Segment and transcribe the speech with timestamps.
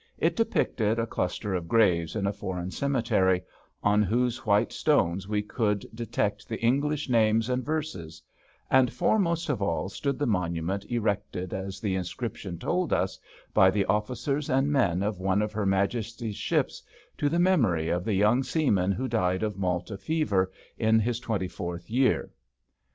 [0.17, 3.43] It depicted a cluster of graves in a foreign cemetery,
[3.83, 8.19] on whose white stones we could detect the English names and verses;
[8.71, 13.19] and foremost of all stood the monu ment erected, as the inscription told us,
[13.53, 16.81] by the officers and men of one of her Majesty's ships
[17.19, 21.47] to the memory of the young seaman who died of Malta fever, in his twenty
[21.47, 22.31] fourth year.